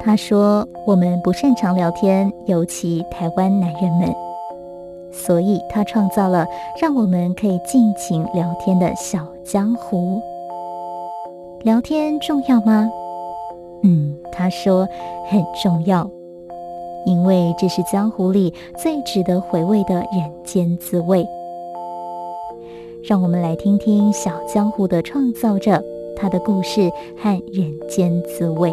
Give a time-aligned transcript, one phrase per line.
[0.00, 4.14] 他说：“我们不擅长聊天，尤其台湾男人们，
[5.12, 6.46] 所以他创造了
[6.80, 10.20] 让我们可以尽情聊天的小江湖。
[11.62, 12.88] 聊天重要吗？
[13.82, 14.88] 嗯，他说
[15.28, 16.08] 很重要，
[17.04, 21.26] 因为这是江湖里最值得回味的人间滋味。
[23.02, 25.82] 让我们来听听小江湖的创造者
[26.16, 28.72] 他的故事和人间滋味。”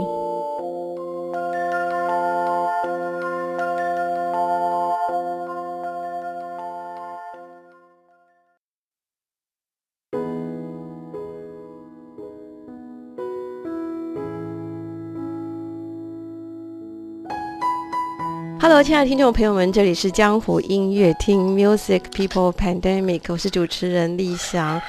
[18.68, 24.82] Hello，亲爱的听众朋友们，这里是江湖音乐厅 Music People Pandemic，我是主持人立翔。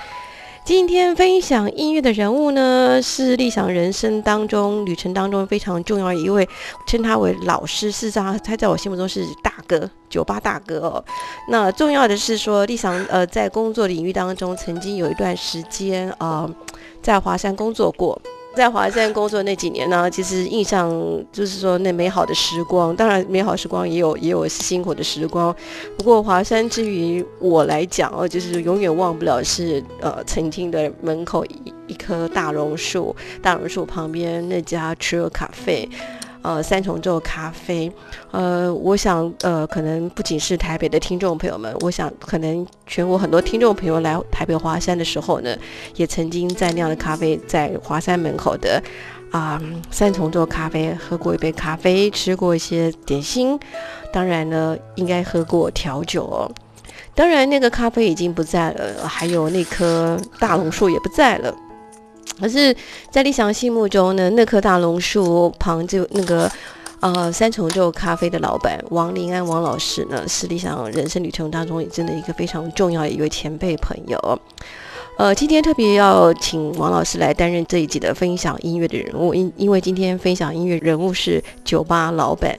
[0.64, 6.48] 今天分享音乐的人物呢，是立翔人生当中旅程当中非常重要一位，
[6.86, 7.92] 称他为老师。
[7.92, 11.04] 事实上，他在我心目中是大哥，酒吧大哥哦。
[11.50, 16.50] 那重要的是说，立翔呃在工作领域当中，曾经有一段时间啊，
[17.02, 18.18] 在华山工作过。
[18.56, 20.90] 在华山工作那几年呢，其实印象
[21.30, 25.54] 就是说那美好的时光，当然美好时光也有也有辛苦的时光。
[25.98, 35.86] 不过华山之于我来讲哦，就是永远忘不了是呃曾经的门口一一棵大榕树，大榕树旁边那家车咖啡。
[36.46, 37.90] 呃，三重奏咖啡，
[38.30, 45.56] 呃，我想，呃，可能不仅是台北的听众朋友们，我想，可能全国很多听众朋友来台北华山的时候呢，
[45.96, 48.80] 也曾经在那样的咖啡，在华山门口的
[49.32, 53.58] 啊三重奏咖啡喝过一杯咖啡，吃过一些点心，
[54.12, 56.48] 当然呢，应该喝过调酒哦。
[57.12, 61.52] 当然，那个咖啡已经不在了，还有那棵大榕树也不在了。
[62.38, 62.74] 可是，
[63.10, 66.50] 在李翔心目中呢，那棵大榕树旁就那个，
[67.00, 74.40] 呃，三重奏咖啡的老板王林安王老师呢，是李翔人生旅程当中真的一个非常重要的一位前辈朋友。
[75.16, 82.58] 呃，今天特别要请王老师来担任这一集的分享音乐的人物，因因为今天分享音乐人物是酒吧老板。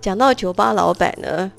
[0.00, 1.50] 讲到酒吧老板呢。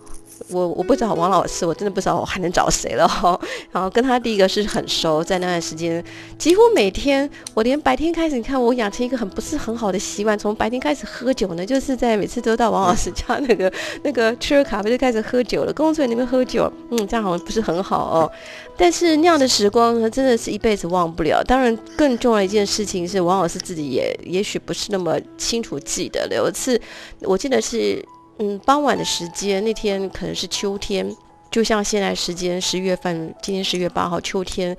[0.52, 3.40] 我我不找王老师，我真的不知道我还能找谁了哈。
[3.72, 6.04] 然后跟他第一个是很熟，在那段时间，
[6.38, 13.72] 几乎每天，我连白天开始，你看我养成一个很不是很好的习惯，从白天开始喝酒呢，就是在每次都到王老师家那个
[14.04, 18.31] 那个吃了咖啡就开始喝酒了，工作那边喝酒，嗯，这样好像不是很好哦。
[18.76, 21.44] 但是那样的时光呢，真的是一辈子忘不了。
[21.44, 26.36] 当然，更重要一件事情是，王老师自己也也许不是那么清楚记得了。
[26.36, 26.80] 有一次，
[27.22, 28.04] 我记得是。
[28.42, 31.14] 嗯，傍晚的时间，那天可能是秋天，
[31.52, 34.76] 就像现在时间十月份，今天十月八号，秋天，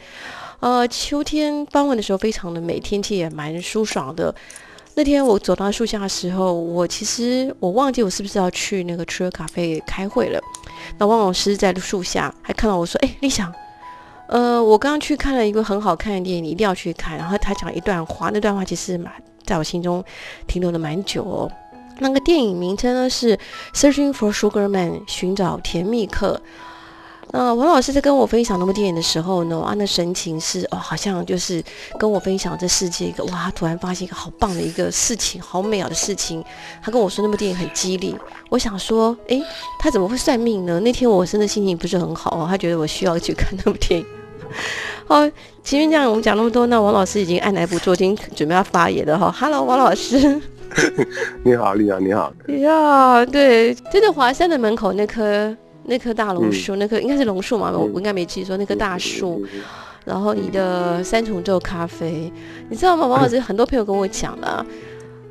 [0.61, 4.35] 呃，秋天傍晚的时候非常的美，天气也蛮舒爽的。
[4.95, 10.41] 那天我走到树下的时候，我其实我忘记我是不是要去那个 t r i 咖啡开会了。
[10.97, 13.53] 那汪老师在树下还看到我说：“哎，立想，
[14.29, 19.13] 呃，我刚刚去看了一个很好看的电影，你一定要去看。”然后他讲一段话，那段话其实蛮
[19.45, 20.03] 在我心中
[20.47, 21.53] 停留了蛮久哦。
[22.01, 23.37] 那个电影名称呢是
[23.75, 26.41] 《Searching for Sugar Man》，寻找甜蜜客。
[27.33, 31.63] 那王老师在跟我分享那部电影的时候呢，啊，那神情是哦，好像就是
[31.97, 36.45] 跟我分享这世界一个哇，突然发现一个好棒的一个事情，好美好的事情。
[36.83, 38.17] 他跟我说那部电影很激励。
[38.49, 39.41] 我想说，诶，
[39.79, 40.81] 他怎么会算命呢？
[40.81, 44.07] 那天我真的心情不是很好哦，他觉得我需要去看那部电影。
[45.07, 45.21] 好，
[45.63, 49.33] 前面这样我们讲那么多，那王老师已经按耐不住，已经准备要发言了哈。
[49.39, 50.43] Hello，王老师。
[51.43, 52.33] 你好，丽阳，你好。
[52.49, 59.45] 呀，对，就在华山的门口那棵那棵大榕树，那棵应该是榕树嘛，我我应该没记错，那棵大树。
[60.05, 62.33] 然后你的三重奏咖啡，
[62.69, 63.07] 你知道吗？
[63.07, 64.67] 王老师很多朋友跟我讲了，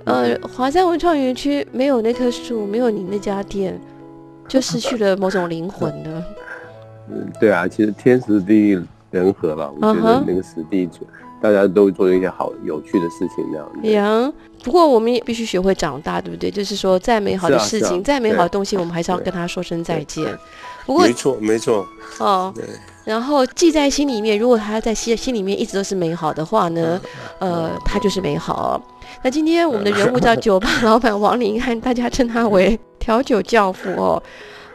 [0.05, 3.79] 呃，华山文创园区没有那棵树，没有你那家店，
[4.47, 6.23] 就失去了某种灵魂了。
[7.09, 10.99] 嗯， 对啊，其实天时地利人和吧，我觉得那个时地主。
[11.41, 13.45] 大家都做一些好有趣的事情，
[13.81, 14.25] 这样。
[14.25, 14.33] 呀，
[14.63, 16.51] 不过我们也必须学会长大，对不对？
[16.51, 20.25] 就是说，再美好的事情，再美好的东西，我们还是要跟他说声再见。
[20.85, 21.87] 不过，没错，没错。
[22.19, 22.65] 哦，对
[23.05, 24.37] 然后记在心里面。
[24.37, 26.99] 如果他在心心里面一直都是美好的话呢，
[27.39, 28.81] 呃，他就是美好。
[29.23, 34.21] 那今天我们的人物叫酒吧老板王林汉，大家称他为调酒教父哦。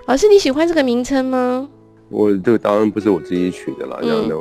[0.07, 1.69] 老师，你喜欢这个名称吗？
[2.11, 4.35] 我这个当然不是我自己取的了，这样的。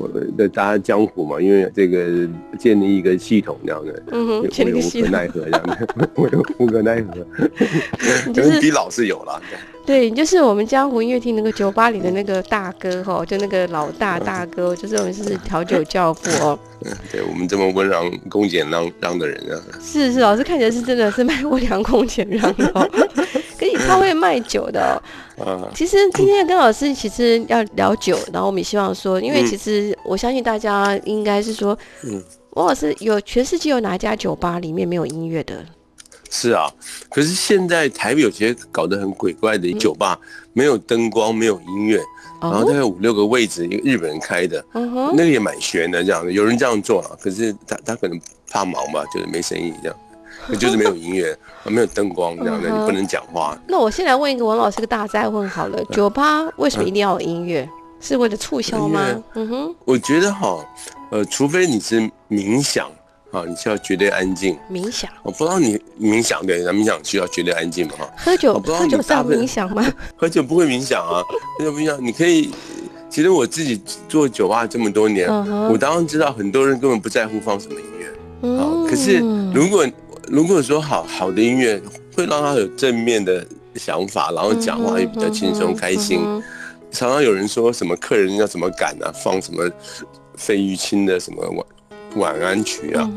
[0.00, 2.26] 我的大家江湖嘛，因为这个
[2.58, 7.26] 建立一个系统这样的，嗯哼，建立无可奈何这样的， 我有无可奈何，
[8.32, 9.40] 就是比老是有了。
[9.86, 16.56] 对，就是我们江湖音乐厅那个酒吧里的那个大哥哈，就那个老大大哥，就是我们是调酒教父哦。
[17.10, 19.58] 对我们这么温良恭俭让让的人啊。
[19.82, 22.90] 是是，老师看起来是真的是卖温良恭俭让的。
[23.60, 25.02] 可以，他会卖酒的。
[25.46, 32.22] 嗯，其实今天跟老师其实要聊酒，然后我们也希望说，因为其实我相信大家应该是说，嗯，
[32.52, 35.62] 王老师有全世界有哪一家酒吧里面没有音乐的？
[36.30, 36.70] 是啊，
[37.10, 40.18] 可是现在台北有些搞得很鬼怪的酒吧，
[40.52, 42.00] 没有灯光，没有音乐，
[42.40, 48.18] 然后大概五六个位置，一个日本人开的，那个也蛮悬的，这样的，有人这样做啊，可是他他可能
[48.50, 49.96] 怕忙吧，就是没生意这样。
[50.58, 53.56] 就是没有音乐，没有灯光这样的，你不能讲话。
[53.68, 57.68] 那我先来问一个王老师个大灾问好了，酒吧为什么一定要有音乐？
[58.02, 59.04] 是为了促销吗？
[59.34, 60.56] 嗯哼，我觉得哈，
[61.10, 62.00] 呃，除非你是
[62.30, 62.90] 冥想
[63.30, 64.56] 啊，你需要绝对安静。
[64.72, 65.10] 冥想？
[65.22, 67.92] 我不知道你冥想对，冥想需要绝对安静嘛？
[67.98, 69.84] 哈，喝酒喝酒算冥想吗？
[70.16, 71.22] 喝酒不会冥想啊，
[71.58, 72.50] 喝酒不冥想，你可以。
[73.10, 73.78] 其实我自己
[74.08, 75.28] 做酒吧这么多年，
[75.68, 79.18] 我当然知道很多人根本不在乎放什么音乐啊，可是
[79.52, 79.86] 如果。
[80.30, 81.82] 如果说好好的音乐
[82.14, 83.44] 会让他有正面的
[83.74, 86.20] 想法，然后讲话也比较轻松开心。
[86.92, 89.68] 常常有人说什么客人要怎么赶啊，放什么
[90.36, 91.66] 费玉清的什么晚
[92.16, 93.10] 晚安曲啊，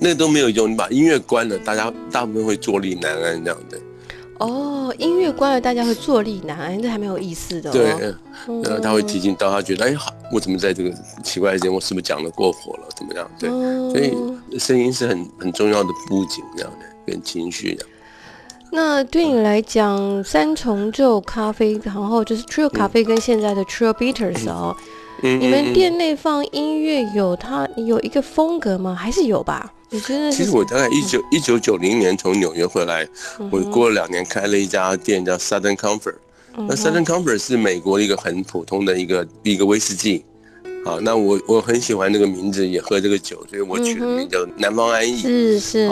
[0.00, 0.70] 那都没有用。
[0.70, 3.78] 你把音乐关了，大家大部分会坐立难安这样的。
[4.38, 7.70] 哦，音乐关了，大家会坐立难安，这还蛮有意思的。
[7.70, 7.90] 对，
[8.64, 10.92] 然后他会提醒到他觉得，哎，好，我怎么在这个
[11.22, 12.88] 奇怪的时间，我是不是讲的过火了？
[12.96, 13.30] 怎么样？
[13.38, 17.86] 对，所以声音是很很重要的布景，这样的跟情绪的。
[18.72, 24.74] 那对你来讲，三重奏咖啡，然后就是 Trio 咖啡跟现在的 Trio Bitters 哦，
[25.22, 28.94] 你们店内放音乐有它有一个风格吗？
[28.94, 29.72] 还是有吧？
[30.30, 33.06] 其实我大概一九一九九零年从纽约回来，
[33.50, 36.14] 我过了两年开了一家店叫 Southern Comfort。
[36.56, 40.24] 那 Southern Comfort 是美国一个很普通的一个一个威士忌。
[40.84, 45.16] 好，那我我很喜欢这个名字，也喝这个酒，所以我取的名叫南方安逸。
[45.16, 45.88] 是是。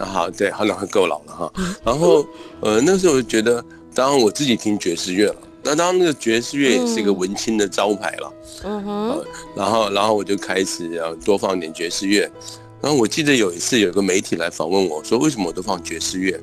[0.00, 1.52] 好，对，好，那够老了哈。
[1.84, 2.26] 然后
[2.60, 3.62] 呃，那时候觉得，
[3.94, 8.32] 当然我自己听爵士乐了，那当然那个爵士乐也是一个文青的招牌了。
[8.62, 9.24] 嗯哼。
[9.54, 12.30] 然后然后我就开始要多放点爵士乐。
[12.84, 16.38] 然后我记得有一次有个媒体来访问我说为什么我都放爵士乐，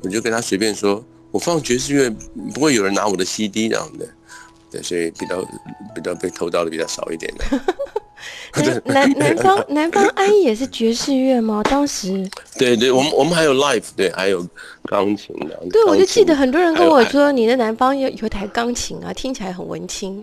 [0.00, 2.08] 我就跟他随便说，我放爵士乐
[2.54, 4.06] 不会有人拿我的 CD 这样的，
[4.70, 5.42] 对，所以比较
[5.92, 7.60] 比较被偷到的比较少一点的。
[8.84, 11.60] 南南方南方安逸也是爵士乐吗？
[11.64, 12.30] 当时？
[12.56, 14.46] 对对，我们我们还有 l i f e 对，还有
[14.84, 15.60] 钢琴的。
[15.68, 20.22] 对，我就记得很多人跟我说，你的南方有有台钢琴啊，听起来很文青。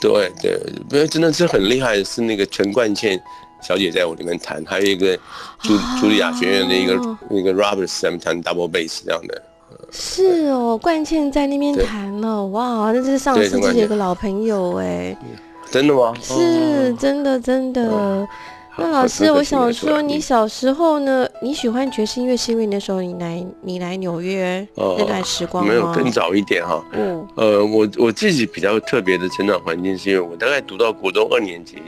[0.00, 0.58] 对对，
[0.88, 3.22] 不是真的是很厉害的，是那个陈冠茜。
[3.62, 5.16] 小姐在我里面弹，还有一个
[5.60, 6.94] 朱茱莉亚学院的一个
[7.30, 9.42] 那个 Robert 在弹 double bass 这样的。
[9.90, 15.16] 是哦，冠茜在那边弹了，哇，那是上次的一个老朋友哎。
[15.70, 16.12] 真的吗？
[16.20, 18.26] 是真的真的。
[18.76, 26.82] 那老师，我想说，你小时候呢，你喜欢爵士音乐是因为那时候你来你来纽约那段时光没有更早一点哈。
[26.92, 27.26] 嗯。
[27.36, 31.82] 呃，我我自己比较特别的成长环境是因为我大概读到国中二年级。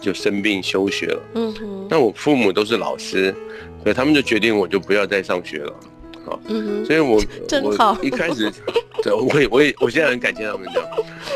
[0.00, 3.34] 就生病休学了，嗯哼，那我父母都是老师，
[3.82, 5.72] 所以他们就决定我就不要再上学了，
[6.24, 7.16] 好，嗯哼，所以我
[7.62, 8.52] 我一开始，
[9.02, 10.88] 对，我也我也我现在很感谢他们这样，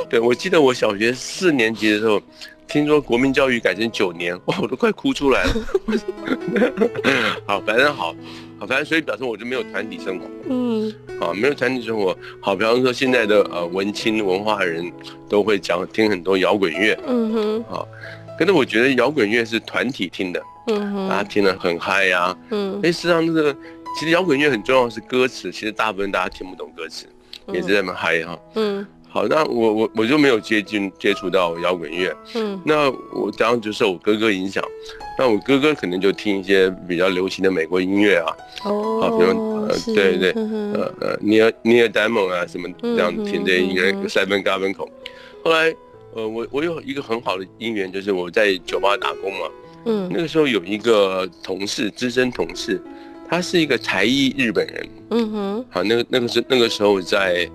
[0.09, 2.21] 对我记得我小学四年级的时候，
[2.69, 5.53] 听说国民教育改成九年，哇，我都快哭出来了，
[7.47, 8.15] 好，反正好，
[8.59, 14.91] 好，反正所以表示我就没有团体生活，嗯，好，没有团体生活，好，比方说现在的呃文青文化人
[15.29, 17.89] 都会讲听很多摇滚乐，嗯哼，好。
[18.41, 23.55] 可是我觉得摇滚乐是团体听的，嗯，大家听得很嗨呀，嗯，哎，实际上这个
[23.99, 27.05] 其实摇滚乐很重要是歌词，其实大部分大家听不懂歌词，
[27.53, 34.65] 也是这么嗨哈，嗯，好，那我我我就没有接近接触到摇滚乐，嗯，那我当然就受我哥哥影响，
[35.19, 44.89] 那我哥哥可能就听一些比较流行的美国音乐啊，哦，好，比如呃，对对，呃呃，尼尔尼尔戴蒙啊什么这样听这些音乐，塞本嘎本口，
[45.45, 45.77] 后来。
[46.15, 49.47] 呃，我我有一个很好的姻缘，就是我在酒吧打工嘛。
[49.87, 52.83] 嗯，那个时候有一个同事，资深同事，
[53.29, 54.89] 他是一个才艺日本人。
[55.11, 55.65] 嗯哼。
[55.71, 57.49] 好，那个那个是那个时候在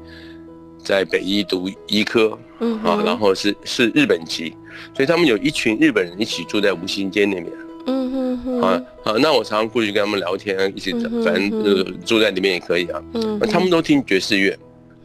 [0.82, 4.56] 在北医读医科，嗯啊，然后是是日本籍，
[4.96, 7.48] 所以他们有一群日本人一起住在吴兴街那边，
[7.88, 10.94] 嗯哼哼，啊啊，那我常常过去跟他们聊天，一起
[11.24, 14.58] 反正呃住在里面也可以啊，嗯，他们都听爵士乐，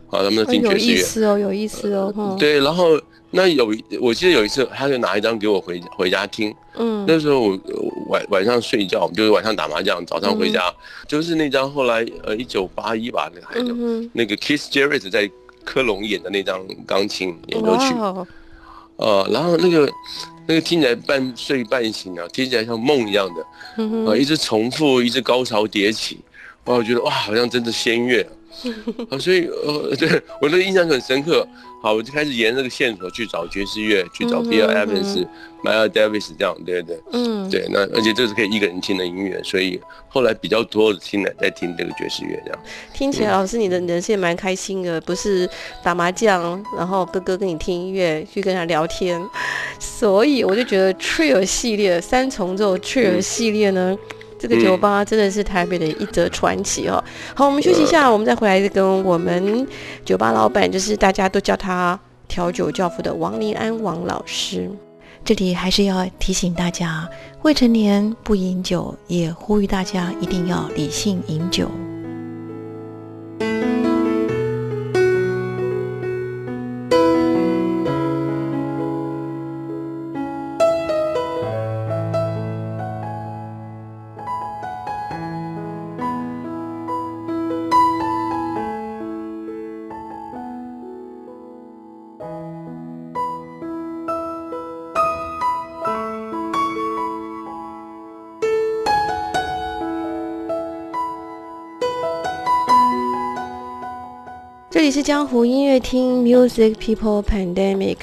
[0.07, 2.99] 啊，他们都听爵士乐，有意思哦，有意思哦，对，然后。
[3.33, 6.53] 那有，我记得有一次，他就拿一张给我回回家听。
[6.75, 7.59] 嗯，那时候我
[8.09, 10.63] 晚晚上睡觉，就是晚上打麻将，早上回家，
[11.07, 15.31] 就是那张后来呃一九八一吧，那个还有那个 Keith Jarrett 在
[15.65, 17.95] 科隆演的那张钢琴演奏曲。
[18.97, 19.89] 呃，然后那个
[20.47, 26.19] 那个听起来半睡半醒啊，听起来像梦一样的，啊，一直重复，一直高潮迭起，
[26.65, 28.21] 哇，我觉得哇，好像真的仙乐。
[28.23, 28.40] 啊，
[29.19, 31.47] 所以呃， 对我的印象很深刻。
[31.83, 35.27] 好，我就开始沿这个线索去找爵士乐，去找 Bill Evans、
[35.65, 39.81] Miles Davis 这样，对对对，嗯，对，那而且这是可以一个人听的音乐，所以
[40.11, 42.61] 后来比较多的听的在听这个爵士乐这样。
[42.93, 45.49] 听起来老师你的人生蛮开心的，不是
[45.83, 49.19] 打麻将，然后哥哥跟你听音乐，去跟他聊天，
[49.79, 53.97] 所以我就觉得 Trio 系列三重奏 Trio 系列呢。
[54.41, 57.03] 这个酒吧真的是台北的一则传奇哦。
[57.35, 59.67] 好，我们休息一下，我们再回来再跟我们
[60.03, 64.71] 酒吧老板，就是大家都叫他调酒教父的王林安王老师。
[65.23, 67.07] 这里还是要提醒大家，
[67.43, 71.71] 未成年不饮酒，也呼吁大家一定要理性饮酒。
[105.11, 107.97] 江湖音乐厅，Music People Pandemic。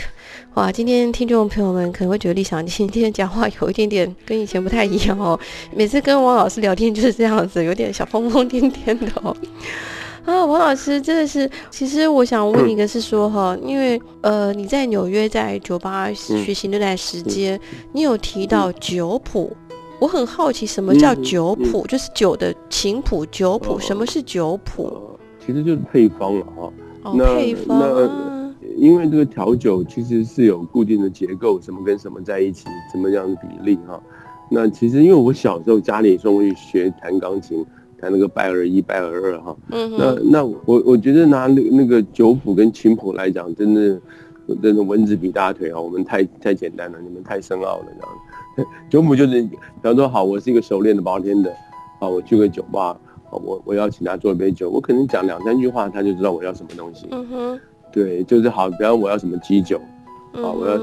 [0.56, 5.40] 哇，今天听众朋友们可能会觉得立想今天讲话有一点点跟以前不太一样哦。
[5.74, 9.34] 每次跟王老师聊天就是这样子，有点小疯疯癫癫的哦。
[10.26, 17.58] 啊，王老师真的是，其实我想问一个，是说哈，因为呃你在纽约在酒吧学习那段时间，
[17.94, 19.56] 你有提到酒谱，
[19.98, 25.18] 我很好奇什么叫酒谱，就是酒的琴谱酒谱，什么是酒谱？
[25.40, 26.70] 其实就是配方了哈，
[27.16, 27.26] 那
[27.68, 34.00] 那因为这个调酒其实是有固定的结构，什么跟什么在一起，什么样的比例哈。
[34.50, 37.66] 那其实因为我小时候家里送我去学弹钢琴，
[38.00, 39.56] 弹那个拜尔一、拜尔二哈。
[39.72, 44.00] 嗯那那我我觉得拿那那个酒谱跟琴谱来讲，真的
[44.62, 48.70] 真的蚊子比大腿啊，我们太太简单了，你们太深奥了这样。
[48.90, 51.52] 酒谱就是，比方说好，我是一个熟练的包天的，
[52.00, 52.98] 啊，我去个酒吧。
[53.30, 57.08] 我我要请他做一杯酒，我可能讲两三句话，他就知道我要什么东西。
[57.12, 57.60] 嗯哼，
[57.92, 59.78] 对，就是好，比方我要什么鸡酒，
[60.34, 60.78] 啊，我要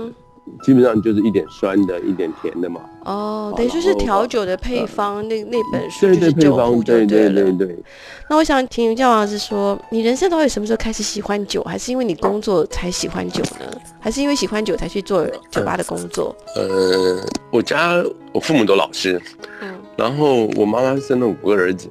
[0.63, 2.83] 基本上就是一点酸的，一点甜的嘛。
[3.07, 7.83] 哦，等于说是调酒的配方，那那本书就是酒谱对对对对。
[8.29, 13.67] 那我想听教王是说，你人生到底什么时候开始喜欢酒，还是因为你工作才喜欢酒呢？
[13.99, 16.37] 还是因为喜欢酒才去做酒吧的工作？
[16.57, 19.21] 呃，我家我父母都老师，
[19.63, 21.89] 嗯，然后我妈妈生了五个儿子。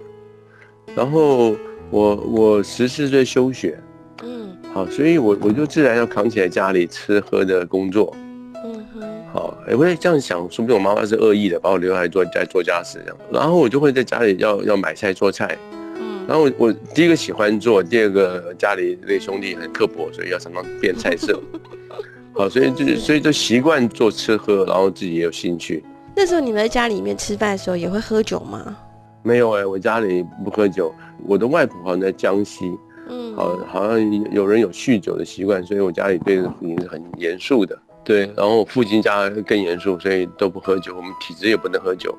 [0.96, 1.56] 然后
[1.90, 3.80] 我我十四岁休学，
[4.24, 8.16] 嗯，好，所以我我就自然要扛起来家里吃喝的工作，
[8.64, 9.02] 嗯哼，
[9.34, 15.58] 好，也会这样想，说不定我妈妈是恶意的，把我留下来做在做家事这样，然后我就会在家里要要买菜做菜，
[16.00, 21.42] 嗯，然后我我第一个喜欢做，第二个家里那兄弟很刻薄，所以要常常变菜色，
[22.34, 25.84] 好，所以就所以就习惯做吃喝，然后自己也有兴趣。
[26.16, 28.78] 那时候你们在家里面吃饭的时候也会喝酒吗？
[29.24, 30.94] 没有哎，我家里不喝酒。
[31.26, 32.70] 我的外婆好像在江西，
[33.10, 37.78] 嗯，好，好像有人有酗酒的习惯，所以我家里对父亲是很严肃的。
[38.04, 40.96] 对，然后我父亲家更严肃，所以都不喝酒。
[40.96, 42.14] 我们体质也不能喝酒。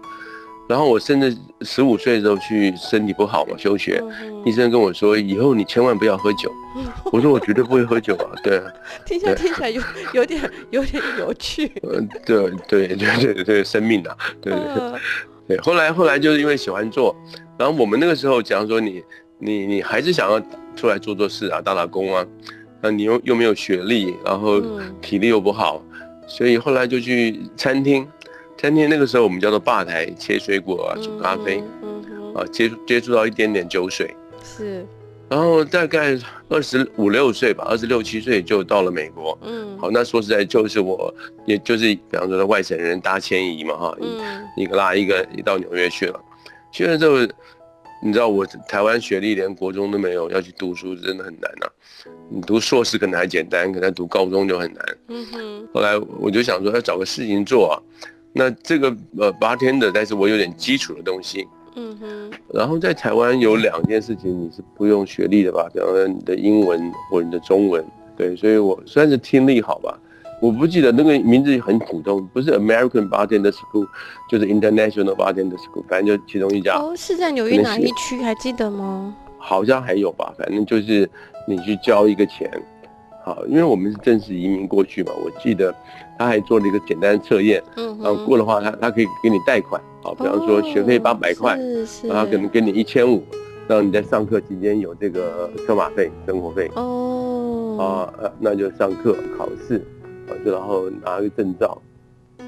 [0.66, 4.02] 然后我甚至十五岁的时候去身体不好嘛，休学，
[4.46, 6.50] 医生跟我说以后你千万不要喝酒。
[7.12, 8.32] 我说我绝对不会喝酒啊。
[8.42, 8.62] 对，
[9.04, 9.82] 听起来听起来有
[10.14, 11.70] 有点有点有趣。
[11.82, 15.00] 嗯，对对对对对，生命啊，对对。
[15.46, 17.14] 对，后来后来就是因为喜欢做，
[17.58, 19.02] 然后我们那个时候，假如说你
[19.38, 20.40] 你你还是想要
[20.74, 22.26] 出来做做事啊，打打工啊，
[22.80, 24.60] 那你又又没有学历，然后
[25.00, 25.82] 体力又不好，
[26.26, 28.08] 所以后来就去餐厅，
[28.56, 31.62] 餐厅那个时候我们叫做吧台，切水果啊，煮咖啡，
[32.34, 34.86] 啊接接触到一点点酒水，是。
[35.28, 39.36] 然后大概二十五六岁吧，二十六七岁就到了美国。
[39.42, 41.12] 嗯，好，那说实在就是我，
[41.46, 43.96] 也就是比方说的外省人搭迁移嘛，哈，
[44.56, 46.20] 一个拉一个，一到纽约去了。
[46.70, 47.16] 去了之后，
[48.02, 51.66] 你知道我台湾学历连国中都没有，要去读书真的很难呐。
[52.28, 54.84] 你读硕士可能还简单，可能读高中就很难。
[55.08, 55.68] 嗯哼。
[55.72, 57.74] 后来我就想说要找个事情做啊。
[58.32, 61.46] 那这个呃八天的，但是我有点基础的东西。
[61.74, 62.30] 嗯哼。
[62.52, 65.68] 然后在台湾有两件事情你是不用学历的吧？
[65.72, 67.84] 比方说你的英文或者你的中文。
[68.16, 69.98] 对，所以我算是听力好吧。
[70.40, 73.86] 我不记得那个名字很普通，不是 American Bartender School，
[74.30, 76.76] 就是 International Bartender School，反正就其中一家。
[76.76, 78.20] 哦，是在纽约哪一区？
[78.22, 79.16] 还记得吗？
[79.38, 81.08] 好像还有吧，反正就是
[81.46, 82.50] 你去交一个钱，
[83.24, 85.12] 好，因为我们是正式移民过去嘛。
[85.24, 85.74] 我记得
[86.18, 91.58] 他还做了一个简单的测验，嗯，然后过的话，他他可以给你贷款，好，比方说学费八百块，
[92.02, 93.22] 然后可能给你一千五，
[93.66, 96.70] 让你在上课期间有这个车马费、生活费。
[96.76, 99.82] 哦，啊，那就上课考试。
[100.26, 101.80] 啊，就然后拿个证照，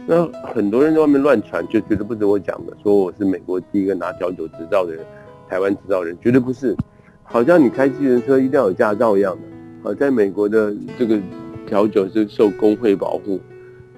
[0.06, 5.04] 那很多人在外面乱传，就绝对不是我讲的，说我是美国第一个拿调酒执照的人，
[5.48, 6.74] 台湾执照人，绝对不是，
[7.22, 9.90] 好像你开机人车一定要有驾照一样的。
[9.90, 11.18] 啊，在美国的这个
[11.66, 13.38] 调酒是受工会保护，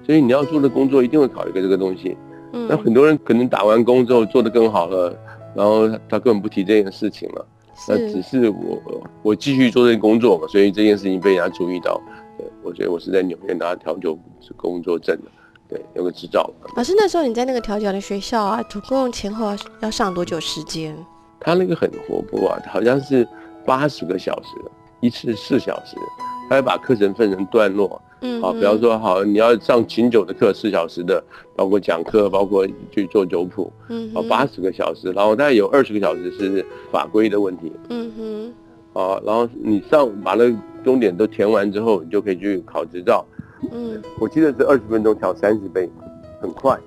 [0.05, 2.17] 所以你要做的工作一定会考一个这个东西。
[2.53, 5.15] 嗯，那很多人可能打完工之后做得更好了，
[5.55, 7.45] 然后他根本不提这件事情了，
[7.87, 8.81] 那只是我
[9.21, 12.01] 我继续做这工作嘛，所以这件事情被人家注意到。
[12.63, 14.17] 我觉得我是在纽约拿调酒
[14.55, 15.31] 工作证的，
[15.67, 16.49] 对，有个执照。
[16.75, 20.95] 老师，那时候你在那个调酒的学校啊，总共前后要上多久时间？
[21.39, 23.27] 他那个很活泼啊，好像是
[23.65, 24.49] 八十个小时，
[25.01, 25.97] 一次四小时，
[26.49, 28.01] 他会把课程分成段落。
[28.21, 31.23] 嗯，好，比方说，好，你要上琴酒的课，四小时的，
[31.55, 33.71] 包括讲课，包括去做酒谱。
[33.87, 37.71] 嗯，好，八十个小时，然后大概有二十个小时是法规的问题。
[37.89, 38.53] 嗯哼。
[38.91, 40.51] 啊，然后你上把那
[40.83, 43.25] 终点都填完之后，你就可以去考执照。
[43.71, 45.89] 嗯，我记得是二十分钟调三十倍，
[46.41, 46.77] 很快。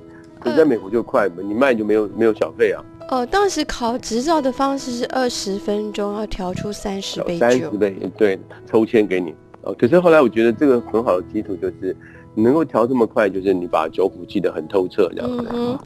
[0.40, 2.84] 可在美国就快，你卖就没有没有小费啊。
[3.10, 9.32] 哦，当时考执照的方式是二十分钟要调出三十杯三十杯，对，抽签给你。
[9.62, 11.96] 哦，可是后来我觉得这个很好的基础就是，
[12.34, 15.78] 你能够调这么快，就是你把酒谱记得很透彻，这样子。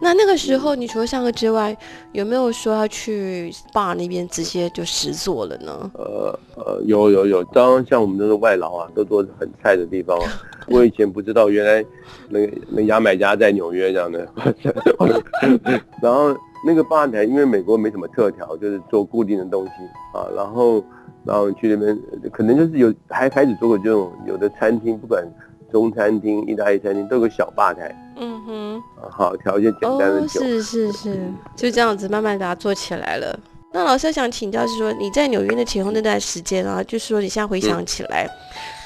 [0.00, 1.76] 那那个时候，你除了上课之外，
[2.12, 5.90] 有没有说要去 bar 那边直接就实做了呢？
[5.94, 10.16] 呃呃，有有有，当像我们都是外劳啊，都做很菜的地方。
[10.70, 11.84] 我以前不知道，原来
[12.28, 14.28] 那个那牙买加在纽约这样的。
[16.00, 19.72] 然后那个吧台，因为美国没什么特调，就是做固定的东西
[20.16, 20.28] 啊。
[20.36, 20.84] 然后
[21.28, 21.96] 然后去那边，
[22.32, 25.22] 可能就是有还开始做过这种有的餐厅，不管。
[25.70, 33.38] 中餐厅、意大利餐厅都有个小吧台，嗯哼，好调一些简单的酒，是是是，就这样子慢慢把它做起来了。
[33.74, 38.26] 那老师想请教是说，你在纽约的前后那段时间啊，就是说你现在回想起来，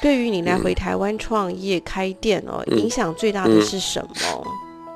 [0.00, 4.44] 对于你来回台湾创业开店哦，影响最大的是什么？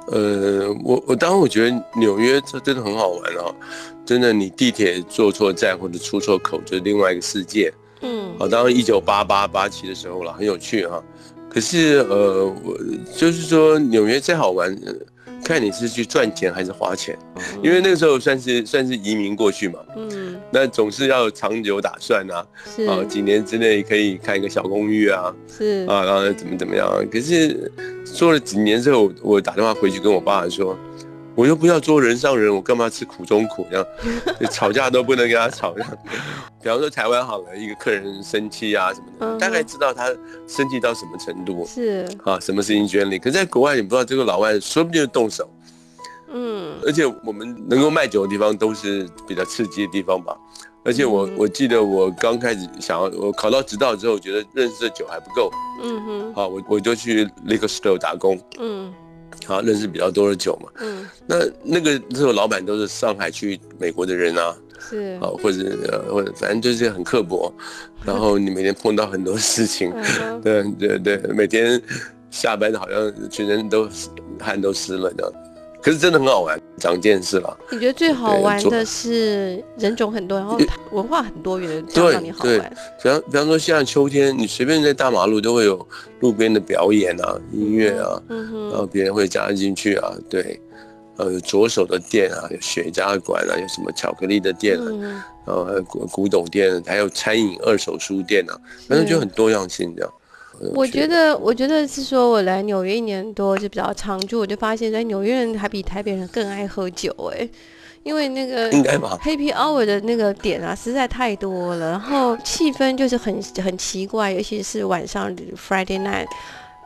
[0.09, 3.55] 呃，我我当然我觉得纽约这真的很好玩哦，
[4.05, 11.03] 真的你地铁坐错站或者出错口就是另外一个世界，嗯，好，当然一九八八八七的时候了，很有趣哈。
[11.49, 12.77] 可是，呃，我
[13.16, 14.77] 就是说，纽约再好玩，
[15.47, 17.17] 看你是去赚钱还是花钱，
[17.63, 22.45] 因为那个时候算是算是移民过去嘛，嗯，那总是要长久打算啊，
[22.89, 26.91] 啊，几年之内可以开一个小公寓啊，是啊，然后怎么怎么样？
[27.13, 27.71] 可是
[28.05, 30.77] 做了几年之后，我打电话回去跟我爸爸说。
[31.37, 33.66] 我又不要做人上人，我干嘛吃苦中苦？
[33.70, 33.87] 这 样
[34.51, 35.75] 吵架都不能跟他吵。
[35.75, 35.99] 这样，
[36.62, 40.07] 比方说台湾好了，一个客人生气啊什么的，大概知道他
[40.49, 41.66] 生气到什么程度。
[41.66, 43.18] 是啊，什么事情捐力？
[43.18, 45.49] 可在国外，你不知道这个老外说不定就动手。
[46.29, 50.35] 嗯，而且我们能够卖酒的地方都是比较刺激的地方吧。
[50.85, 55.51] 而且我我记得我刚开始想要我考到执照之后，觉得认识的酒还不够。
[55.83, 58.40] 嗯哼，好，我我就去 liquor store 打工。
[58.59, 58.92] 嗯。
[59.47, 60.69] 好，认识比较多的酒嘛。
[60.81, 67.53] 嗯，那那个时候老板都是上海去美国的人啊，是，啊或者呃或者反正就是很刻薄，
[68.05, 69.93] 然后你每天碰到很多事情，
[70.43, 71.81] 对对对，每天
[72.31, 73.89] 下班好像全身都
[74.41, 75.33] 汗都湿了这样。
[75.87, 77.57] 可是真的很好玩，长见识了。
[77.70, 80.59] 你觉得最好玩的是人种很多，然后
[80.90, 82.77] 文化很多元的，让你好玩。
[83.01, 85.87] 比方比方说，现在秋天，你随便在大马路都会有
[86.18, 90.61] 路边的表演啊，音乐啊，然后别人会加进去啊，对，
[91.18, 94.90] 呃，有左手的店啊，有雪茄馆啊，有什么巧克力的店啊，
[95.46, 100.12] 然后还有古古董店，还有餐饮二手书店啊，反正就很多样性这样。
[100.75, 107.49] 我觉得，我觉得是说，我来纽约一年多就比较常住，我就发现，在纽约人还比台北人更爱喝酒，哎，
[108.03, 116.27] 因为那个 Happy Hour 的那个点啊，实在太多了，然后气氛就是很很奇怪，尤其是晚上 Friday night，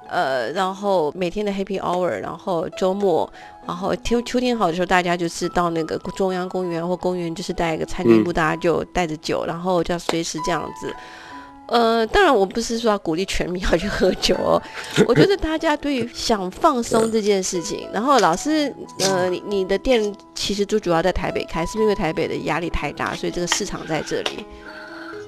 [0.08, 3.30] 呃，然后每天的 Happy Hour，然后周末，
[3.66, 10.92] 然后秋秋天好的时候，大家就是到那个中央公园或公园，就是带一个餐厅布，大家就带着酒，然后就要随时这样子。
[11.70, 14.60] 呃，当然我不是说要鼓励全民要去喝酒哦，
[15.06, 24.44] 我觉得大家对于想放松这件事情，然后老师，呃，你你的店其实就主要在台北开，是不是因为台北的压力太大，所以这个市场在这里？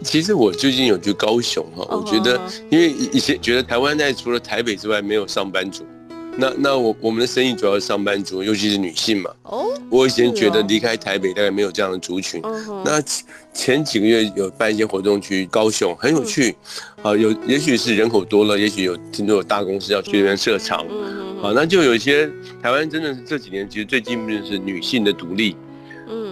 [0.02, 5.86] 其实我最近有去高雄哈，我觉得因为以前觉得台湾在除了台北之外没有上班族。
[6.36, 9.30] 那那我我们的生意主要是上班族，尤其是女性嘛。
[9.42, 9.66] 哦。
[9.90, 12.40] 我以前觉得离开台北大概没有这样的族群。
[12.84, 13.02] 那
[13.52, 16.56] 前几个月有办一些活动去高雄，很有趣。
[17.02, 20.86] 啊，有也许是人口多了，也许有听说有大公司要去那边设厂。
[20.88, 22.30] 嗯好，那就有一些
[22.62, 25.56] 台湾真的是这几年其实最进步的是女性的独立。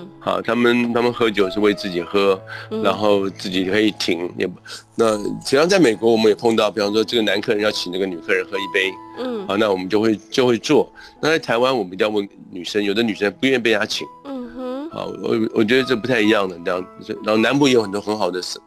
[0.00, 2.40] 嗯，好，他们他们喝酒是为自己喝，
[2.82, 4.48] 然后自己可以停，也
[4.96, 10.90] 那实际上在美国我们也碰到，比方说这个男客人要请那个女客人喝一杯，嗯，好，那我们就会就会做。
[11.20, 16.86] 那在台湾我们一定要问女生，有的女生不愿意被他请，嗯哼，好，我我觉得这不太一样的这样，
[17.24, 18.60] 然后南部也有很多很好的上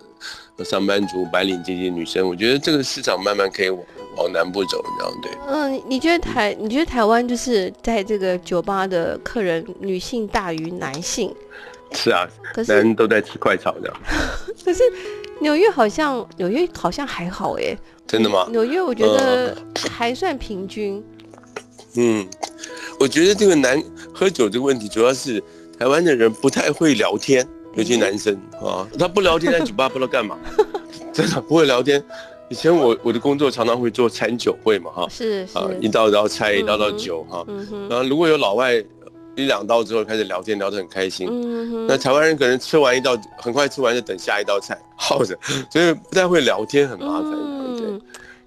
[0.64, 3.80] 上班族白领阶级女生，我觉得这个市场慢慢可以往。
[4.16, 5.32] 往南部走，这样对。
[5.48, 6.56] 嗯，你觉得台？
[6.60, 11.34] 你觉得台湾就是在这个酒吧的客人，女性大于男性？
[11.92, 13.96] 是啊，可是人都在吃快炒这样。
[14.66, 14.82] 可是
[15.40, 17.78] 纽约好像纽约好像还好哎。
[18.06, 18.48] 真的吗？
[18.50, 19.56] 纽约我觉得
[19.90, 21.04] 还算平均。
[21.96, 22.28] 嗯，
[23.00, 23.82] 我觉得这个男
[24.14, 25.42] 喝酒这个问题，主要是
[25.80, 30.38] 台湾的人不太会聊天，尤其男生啊，他不聊天在酒吧不知道干嘛，
[31.14, 32.04] 真的不会聊天。
[32.54, 37.44] 以前我我的工作常常会做餐酒会嘛哈，是啊，一道一道菜，一道道酒哈，
[37.90, 38.76] 然后如果有老外
[39.36, 41.28] 一两道之后开始聊天，聊得很开心，
[41.88, 45.36] 那台湾人可能吃完一道，很快吃完就等下一道菜 耗着，
[45.72, 47.63] 所以不太会聊天，很麻烦。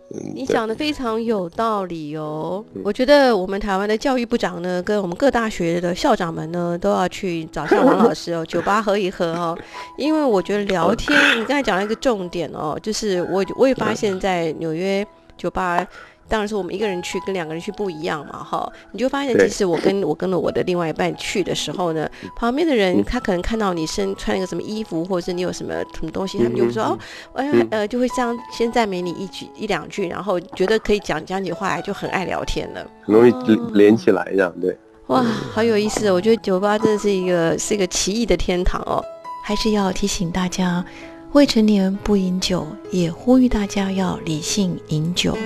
[0.09, 9.59] 你讲的非常有道理哦，我觉得我们台湾的教育部长呢，跟我们各大学的校长们呢，都要去找下王老师哦，酒吧喝一喝哦，
[9.99, 15.05] 因为我觉得聊天，你刚才讲了一个重点哦，就是我我也发现，在纽约
[15.37, 15.87] 酒吧。
[16.29, 26.99] 当然是我们一个人去跟两个人去不一样嘛，哈，你就发现其实我跟我跟了我的另外一半去的时候呢，旁边的人他可能看到你身穿一个什么衣服，或者是你有什么什么东西，他们就会说哦，
[27.35, 33.33] 哎呃，就会这样先赞美你一句一两句，然后觉得可以讲讲几话来，就很爱聊天了，很容易
[33.75, 34.77] 连起来这样，对。
[35.09, 36.11] 哇，好有意思！
[36.11, 39.01] 我觉得酒吧真的是一个是一个奇异的天堂哦，
[39.45, 40.85] 还是要提醒大家，
[41.31, 45.39] 未成年不饮酒，也呼吁大家要理性饮酒。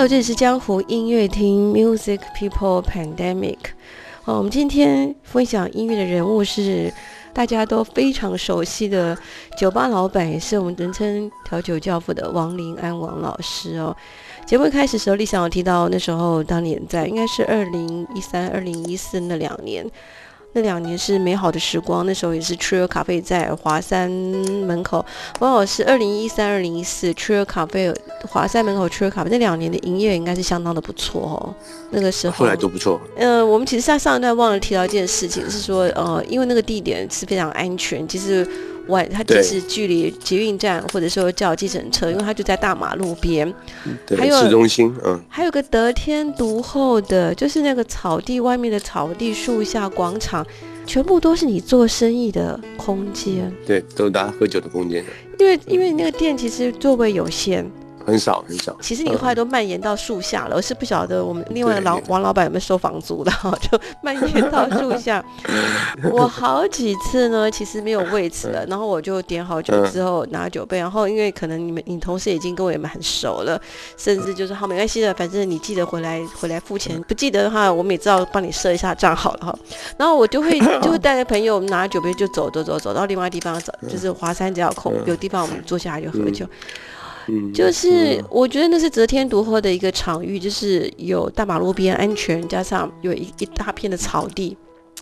[0.00, 3.58] Hello，这里是江湖音乐厅 Music People Pandemic。
[4.24, 6.90] 哦，我们今天分享音乐的人物是
[7.34, 9.14] 大家都非常熟悉的
[9.58, 13.94] 酒吧老板，也是我们人称调酒教父的王林安王老师哦。
[14.46, 19.86] 节目开始时候，李想有提到那时候当年在应该是二零一三、二零一四那两年。
[20.52, 25.04] 那两年是美好的时光，那时候也是 Trio 咖啡在华山门口。
[25.38, 27.94] 刚好是，二零一三、二零一四 Trio 咖啡
[28.28, 31.54] 华山门口 Trio 咖啡那两年的营业应该是相当的不错哦。
[31.90, 33.00] 那个时候后来都不错。
[33.16, 38.46] 呃，我们其实在上一段忘了提到一件事情，是说呃，因为那个地点是非常安全，其实。
[38.90, 43.52] 外，它即使距离捷运站，或者说叫计程车，因为它就在大马路边，
[44.18, 50.46] 还有市中心，嗯，还有个得天独厚的，就是那个草地外面的草地、树下、广场，
[50.84, 55.04] 全部都是你做生意的空间，对，都是大家喝酒的空间。
[55.38, 57.64] 因为因为那个店其实座位有限。
[58.06, 65.24] 很少很少，其实你后来都蔓延到树下了，我是不晓得我们另外的老 王老板有没有收房租的哈， 就蔓延到树下。
[66.10, 73.60] 我好几次呢，其实没有位置了，然后我就点好酒之后拿酒杯，然后因为可能你们你同事已经跟我也蛮熟了，
[73.96, 79.58] 甚至就是好没关系的，反正你记得回来回来付钱，不记得的话我们也知道帮你设一下账好了哈。
[79.96, 86.46] 然后我就会就会带着朋友拿酒杯就走走走走到另外地方走，就是华山只要空有地方我们坐下来就喝酒。
[87.52, 94.56] 就是我觉得那是得天独厚的一个场域，就是有大马路边安全，加上有一一大片的草地，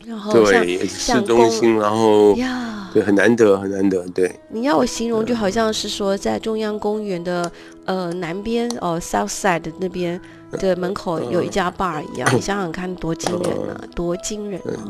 [0.07, 4.31] 然后对市中心，然后呀，对很难得很难得，对。
[4.51, 7.51] 你要我形容，就好像是说在中央公园的
[7.85, 10.21] 呃南边哦 South Side 那边
[10.53, 14.89] 的门口有一家 bar 一样，你想想看多惊人啊，多惊人啊！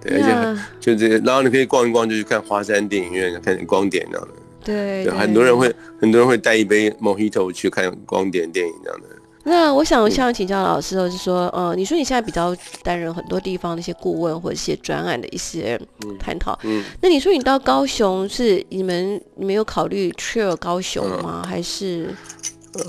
[0.00, 4.34] 对，而且就这些，然后你可以逛一逛，就去看华山电影院，看光点那样的。
[4.66, 9.06] 对，很多人会很多人会带一杯 Mojito 去看光点电影这样的。
[9.48, 12.52] 那我想向请教老师，就是说，呃，你说你现在比较
[12.82, 15.80] 担任很多地方的一些顾问或者一些专案的一些
[16.18, 21.44] 探讨，嗯，那你说你到高雄是你们你们有考虑 Trail 高雄吗？
[21.48, 22.12] 还是？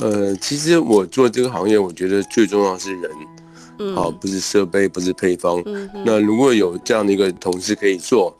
[0.01, 5.63] 呃，其实我做这个行业，我觉得最重要是人，好，不是设备，不是配方。
[6.03, 8.35] 那如果有这样的一个同事可以做，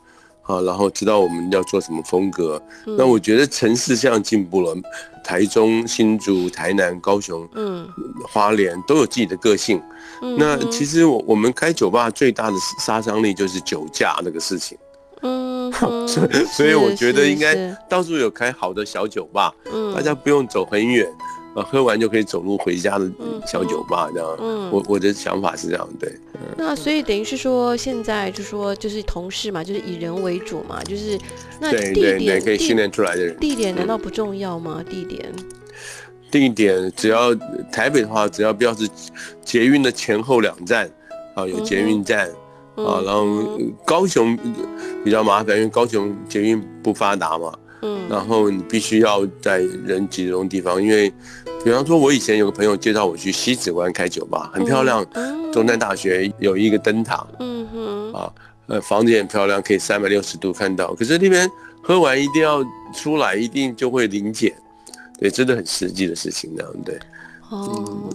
[0.48, 2.60] 好，然后知道我们要做什么风格，
[2.96, 4.74] 那我觉得城市这样进步了，
[5.22, 7.86] 台中、新竹、台南、高雄，嗯，
[8.26, 9.78] 花莲都有自己的个性。
[10.38, 14.78] 那其实我我们开酒吧最大的杀伤力就是酒驾那个事情。
[15.20, 15.70] 嗯，
[16.08, 17.54] 所以所以我觉得应该
[17.86, 21.06] 到处有开好的小酒吧，嗯，大家不用走很远。
[21.62, 23.10] 喝完就可以走路回家的
[23.46, 24.36] 小酒吧，这样。
[24.40, 26.12] 嗯，我我的想法是这样，对。
[26.56, 31.18] 那所以等于是说，现在就说就是同事嘛，就是以人为主嘛，就是
[31.60, 33.36] 那地点可以训练出来的人。
[33.38, 34.82] 地点难道不重要吗？
[34.88, 35.32] 地点？
[36.30, 37.34] 地点只要
[37.72, 38.88] 台北的话，只要不要是
[39.42, 40.90] 捷运的前后两站，
[41.34, 42.28] 啊，有捷运站
[42.76, 44.36] 啊，然后高雄
[45.02, 47.52] 比较麻烦，因为高雄捷运不发达嘛。
[47.82, 51.12] 嗯，然后你必须要在人集中地方，因为，
[51.64, 55.06] 比方说，我以前有个朋友介绍我去西子湾开酒吧，很漂亮。
[55.52, 58.32] 中山大学有一个灯塔，嗯哼，啊，
[58.66, 60.94] 呃，房子也很漂亮，可以三百六十度看到。
[60.94, 61.50] 可是那边
[61.82, 62.62] 喝完一定要
[62.94, 64.54] 出来，一定就会临检，
[65.18, 66.98] 对，真的很实际的事情，这样对。
[67.50, 68.10] 哦，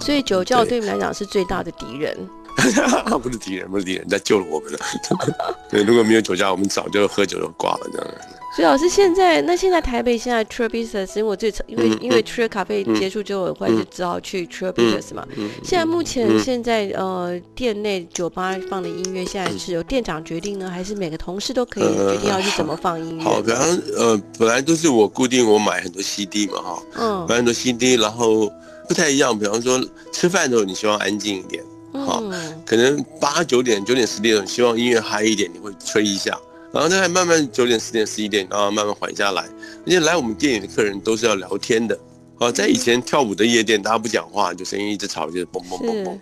[0.00, 2.16] 所以酒窖对你们来讲是最大的敌人。
[3.22, 4.78] 不是敌人，不是敌人，在救了我们了。
[5.70, 8.08] 对，如果没有酒窖，我们早就喝酒就挂了，这样。
[8.58, 15.24] 所以老师，现在那现在台北现在 Business，因为我最因为因为 True 咖啡结束之后，我会就只好去 Business 嘛。
[15.62, 23.22] 现在目前现在呃店内酒吧放的音乐，现在是由店长决定呢，还是每个同事都可以决定要去怎么放音乐？
[23.22, 23.60] 好，比方
[23.96, 28.52] 呃本来都是我固定我买很多 CD 嘛哈，嗯，买很多 CD，然后
[28.88, 29.38] 不太一样。
[29.38, 32.20] 比方说吃饭的时候你希望安静一点，好，
[32.66, 36.36] 可能八九点九点十点希望音乐嗨一点，你会吹一下。
[36.72, 39.42] 然后再慢慢九点十点十一点，然后慢慢缓下来。
[39.86, 41.98] 而且来我们店里的客人都是要聊天的。
[42.38, 46.18] 好，在以前跳舞的夜店，大家不讲话，就声音一直吵，就是嘣嘣嘣嘣。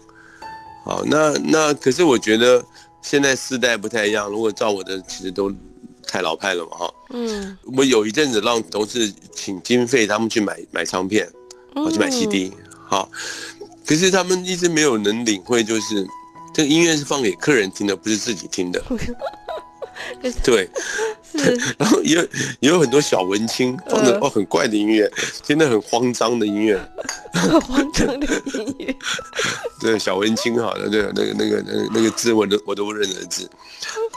[0.84, 2.64] 好，那那可是我觉得
[3.02, 4.30] 现在世代不太一样。
[4.30, 5.52] 如果照我的，其实都
[6.06, 6.94] 太老派了嘛，哈。
[7.10, 7.58] 嗯。
[7.76, 11.28] 我有一阵子让同事请经费，他们去买买唱片，
[11.74, 12.52] 啊去买 CD。
[12.88, 13.10] 好，
[13.84, 16.06] 可是他们一直没有能领会，就是
[16.54, 18.82] 这个音乐是放给客人听的，不是自己听的。
[20.42, 20.68] 对，
[21.22, 22.22] 是， 然后也有
[22.60, 25.10] 也有很多小文青放的哦很怪的音乐，
[25.42, 26.80] 真的很慌张的音乐，
[27.66, 28.94] 慌张的音乐，
[29.80, 33.48] 对小文青哈，对那个那个那那个字我都我都不认得字，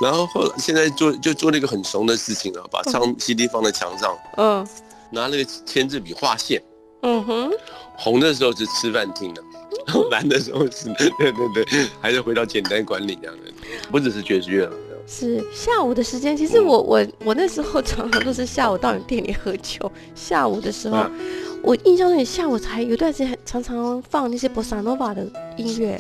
[0.02, 4.68] 然后后来现在做就做了一个很怂的事情啊，把唱 CD 放在墙上，嗯，
[5.12, 6.62] 拿那个签字笔画线，
[7.02, 7.52] 嗯哼，
[7.98, 9.42] 红的时候是吃饭听的，
[10.12, 10.86] 蓝的时候是
[11.18, 13.52] 对对对，还是回到简单管理这样的，
[13.92, 14.74] 不只是爵士乐了。
[15.10, 19.92] 是下午的时间，其实我我我那时候常常都是下午到你店里喝酒。
[20.14, 21.04] 下午的时候，
[21.64, 25.26] 我印象中你下午才有段时间常常放那些波萨诺瓦的
[25.58, 26.00] 音乐。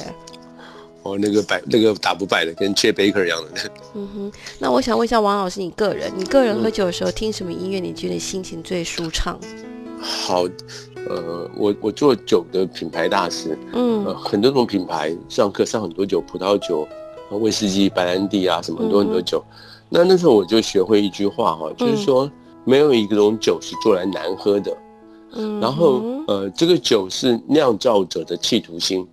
[1.01, 3.71] 哦，那个百那个打不败的，跟 J Baker 一样的。
[3.95, 7.79] 嗯哼，那我想问一下王老师，你个人，你个人喝酒的时候听什么音乐？
[7.79, 9.39] 你觉得心情最舒畅？
[9.99, 10.43] 好，
[11.09, 16.87] 呃，我我做酒的品牌大师，嗯，很多种品牌上课上很多酒，葡萄酒。
[17.37, 19.43] 威士忌、白兰地啊，什么很多很多酒。
[19.89, 22.29] 那那时候我就学会一句话哈，就是说
[22.63, 24.77] 没有一种酒是做来难喝的。
[25.33, 25.59] 嗯。
[25.59, 29.07] 然后呃，这个酒是酿造者的企图心。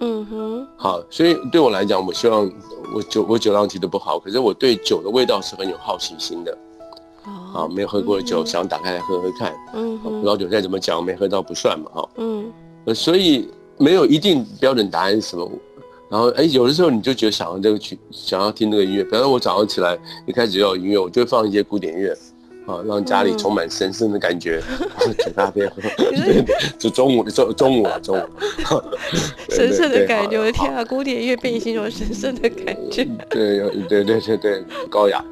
[0.00, 0.66] 嗯哼。
[0.76, 2.50] 好，所以对我来讲，我希望
[2.94, 6.58] 我酒我酒量其实不好，可是我对酒的味道是很有好奇心的。
[7.24, 7.30] 哦。
[7.54, 9.54] 啊，没有喝过的酒，想打开来喝喝看。
[9.74, 9.98] 嗯。
[9.98, 12.08] 葡萄酒再怎么讲，没喝到不算嘛，哈。
[12.16, 12.52] 嗯。
[12.86, 15.48] 呃，所以没有一定标准答案是什么。
[16.10, 19.04] 然后，哎，有的时候你就觉得想要这个曲，想要听这个音乐。
[19.04, 22.16] 比方说，我早上起来一开始要有音乐，我就会放一些古典乐，
[22.68, 24.62] 啊，让家里充满神圣的感觉。
[25.18, 25.82] 煮咖啡喝，
[26.78, 28.22] 就中午，中中午，中午，
[29.48, 30.38] 神圣的感觉。
[30.38, 33.04] 我的天啊，古典乐被你形容神圣的感觉。
[33.30, 35.24] 对，对，对，对，对，高雅。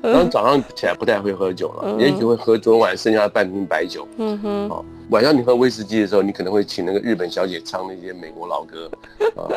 [0.00, 4.06] 然后早上起来不太会喝酒了，也许会喝昨晚剩下的半瓶白酒。
[4.18, 4.68] 嗯哼。
[4.68, 8.88] 好，晚上你喝威士忌的时候，你可能会请那个日本小姐唱那些美国老歌。
[9.34, 9.48] 啊，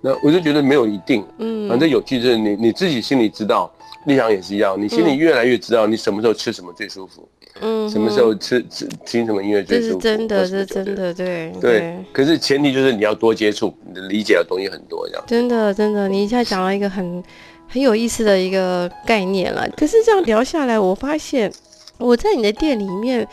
[0.00, 1.22] 那我就觉得没有一定。
[1.38, 1.68] 嗯。
[1.68, 3.70] 反正有趣就是你你自己心里知道，
[4.04, 7.28] 立场也是一样，你心里越来越知道你什么时候吃什么最舒服。
[7.60, 7.88] 嗯。
[7.90, 10.00] 什么时候吃吃听什么音乐最舒服？
[10.00, 11.52] 这是真的，是真的，对。
[11.60, 11.96] 对。
[12.12, 15.24] 可是前提就是你要多接触，你的理解的东西很多，这样。
[15.26, 17.22] 真的，真的，你一下讲了一个很。
[17.68, 19.66] 很有意思的一个概念了。
[19.74, 21.50] 可是这样聊下来，我发现
[21.96, 23.26] 我在你的店里面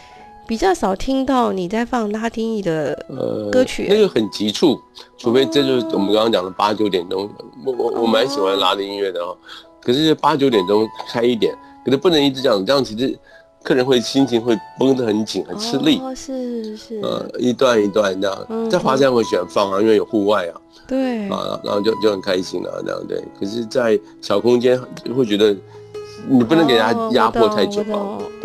[0.47, 2.95] 比较少听到你在放拉丁语的
[3.51, 4.79] 歌曲，那个很急促，
[5.17, 7.29] 除非这就是我们刚刚讲的八九点钟，
[7.65, 9.35] 我我我蛮喜欢拉丁音乐的哦。
[9.81, 11.53] 可是八九点钟开一点，
[11.85, 13.17] 可是不能一直这样，这样其实
[13.63, 15.99] 客人会心情会绷得很紧，很吃力。
[15.99, 16.99] 哦，是是。
[17.01, 20.61] 呃，一段一段这样，在华山我喜欢放啊，因为有户外啊。
[20.87, 21.27] 对。
[21.29, 23.23] 啊，然后就就很开心了，这样对。
[23.39, 24.79] 可是，在小空间
[25.15, 25.55] 会觉得。
[26.27, 27.83] 你不能给他压迫太久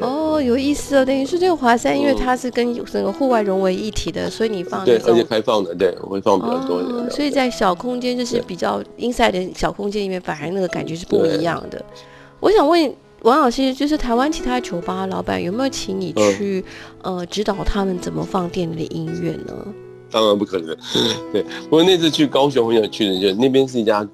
[0.00, 7.10] 哦，有意思哦，等于是这个华山，因为它是跟整个户外融为一体的，所以你放对，而且开放的，对，我会放比较多的。
[7.10, 11.84] 所以在小空间就是比较 inside 的小空间里面，反而那个感觉是不一样的。
[12.40, 16.64] 我想问王老师，就是台湾其他酒吧老板有没有请你去
[17.02, 19.54] 呃指导他们怎么放店里的音乐呢？
[20.10, 20.76] 当然不可能。
[21.32, 24.06] 对我那次去高雄，很想去的，就那边是一家。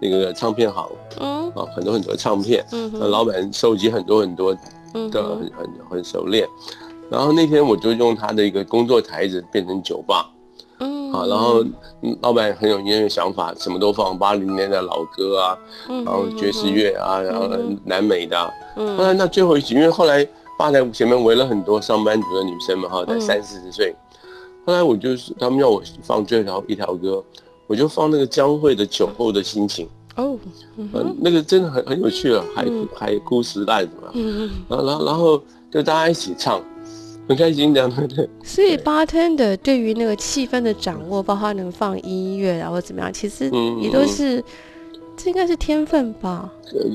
[0.00, 0.88] 那个唱片行，
[1.20, 4.54] 嗯，啊，很多很多唱片，嗯，老板收集很多很多
[4.92, 6.46] 的，很很很熟练。
[7.10, 10.30] 然后那天我就用他的一个工作台子变成酒吧，
[10.80, 11.64] 嗯，啊，然后
[12.20, 17.48] 老板很有音乐想法，什么都放八零年的老歌啊，然后爵士乐啊，然后
[17.84, 20.24] 南美的，嗯，后来那最后一集，因为后来
[20.58, 23.94] 吧台前面围了很多上班族的女生嘛，哈，才三四十岁，
[24.66, 27.22] 后来我就是他们要我放最后一条歌。
[27.66, 30.38] 我就放那个江蕙的酒后的心情哦，
[30.76, 36.62] 嗯，那个真的很很有趣啊，海海枯石烂什么，嗯嗯，然后然后然后就大家一起唱，
[37.28, 38.28] 很开心这样对。
[38.44, 43.50] 所以 bartender 对于那个气氛的掌握，包括能放音乐啊或怎么样，其实
[43.80, 44.40] 也都是，
[45.16, 46.48] 这应该是天分吧？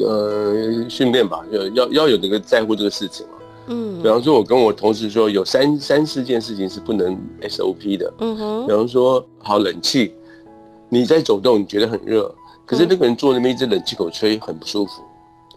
[0.05, 3.33] 呃，训练吧，要要要有那个在乎这个事情嘛。
[3.67, 8.13] 嗯，比方说，我跟我同事说，有三三四件事情是不能 SOP 的。
[8.19, 10.13] 嗯哼，比方说，好冷气。
[10.89, 12.33] 你在走动，你觉得很热，
[12.65, 15.01] 可是那个人坐那边一直冷气口吹，很不舒服。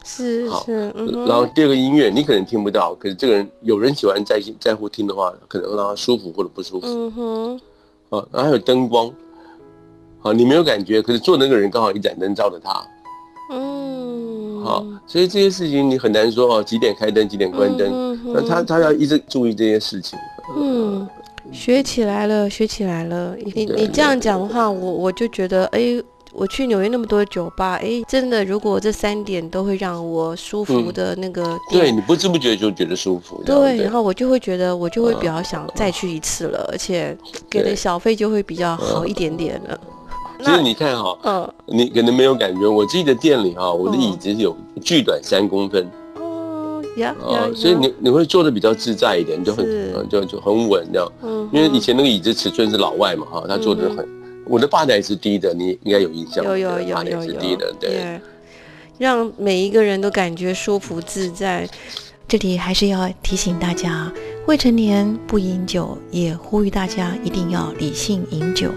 [0.04, 0.90] 是是，
[1.26, 6.86] 然后第二个音乐你可能听不到，可是这个人有人喜欢在在乎听的话，可能让他舒服或者不舒服。
[6.86, 7.60] 嗯哼。
[8.10, 9.10] 啊，然后还有灯光，
[10.22, 12.84] 啊，你没有感觉，可是坐那个人刚好一盏灯照着他。
[13.50, 14.62] 嗯。
[14.64, 20.18] 好，所以这些事情你很难说哦，几点开灯，几点关灯，那他他要一直注意这些事情。
[20.56, 21.08] 嗯。
[21.50, 23.34] 学起来了，学起来了。
[23.54, 26.00] 你你这样讲的话，我我就觉得，哎，
[26.32, 33.42] 我去纽约那么多酒吧，哎，真的，如果这三点都会让我舒服的那个，对，你不知不觉就觉得舒服。
[33.44, 37.16] 对，然后我就会觉得，我就会比较想再去一次了，而且
[37.50, 39.78] 给的小费就会比较好一点点了。
[40.44, 45.86] 其实你看哈，嗯，你可能没有感觉，我自己的店里哈，我的椅子有巨短三公分。
[47.00, 51.12] 啊，所以你你会坐的比较自在一点，就很就就很稳这样。
[51.22, 54.06] 嗯，因为以前那个椅子尺寸是老外嘛，哈，他坐的很。
[54.44, 56.44] 我的吧台是低的，你应该有印象。
[56.44, 57.22] 有有有有有。
[57.22, 58.20] 是低的，对。
[58.98, 61.68] 让每一个人都感觉舒服自在。
[62.28, 64.10] 这里还是要提醒大家，
[64.46, 68.70] 未成年不饮酒，也呼吁大家一定要理性饮酒。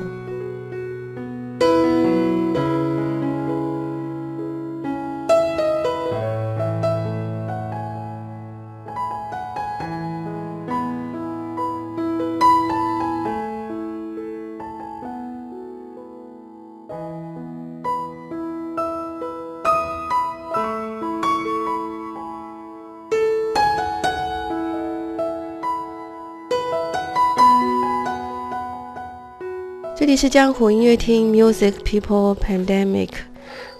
[30.25, 33.09] 是江湖音乐厅，Music People Pandemic。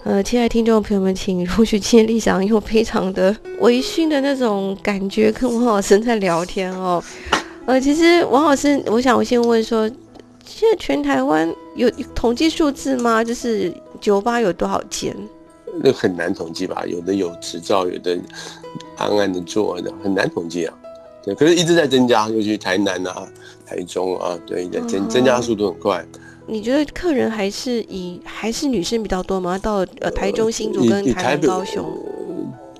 [0.04, 7.02] 呃，亲爱的听众朋友们，请容许今天立想用非常的微醺的那种感觉跟王老师在聊天哦。
[7.64, 9.88] 呃，其实王老师，我想我先问说，
[10.44, 13.24] 现在全台湾有统计数字吗？
[13.24, 15.16] 就是酒吧有多少间？
[15.82, 16.84] 那很难统计吧？
[16.86, 18.16] 有的有执照，有的
[18.98, 20.72] 暗暗的做的，很难统计啊。
[21.24, 23.26] 对，可是一直在增加，尤其台南啊。
[23.68, 26.06] 台中啊，对，增增加速度很快。
[26.48, 29.58] 你觉得客人还是以还是女生比较多吗？
[29.58, 31.84] 到呃台中新竹跟台北高雄，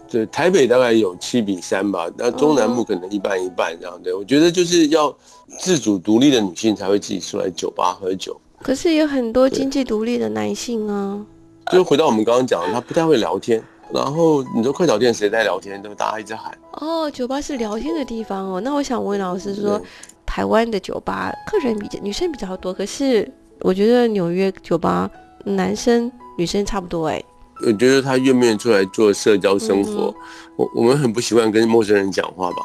[0.09, 4.01] 对，台北大概有七比三吧，那中南部可能一半一半这样。
[4.03, 5.13] 对，我觉得就是要
[5.59, 8.41] 自主独立的女性才会自己出来酒吧喝酒。
[8.63, 11.27] 可是有很多经济独立的男性啊。
[11.73, 13.61] 就回到我们刚刚讲，他不太会聊天。
[13.93, 15.83] 然后你说快炒店谁在聊天？
[15.83, 16.57] 都大家一直喊。
[16.75, 18.61] 哦，酒吧是聊天的地方哦。
[18.61, 19.83] 那我想问老师说。
[20.29, 23.27] 台湾的酒吧客人比女生比较多，可是
[23.67, 25.11] 我觉得纽约酒吧
[25.43, 27.21] 男生女生差不多哎。
[27.67, 30.15] 我觉得他愿不愿意出来做社交生活，
[30.55, 32.57] 我我们很不习惯跟陌生人讲话吧。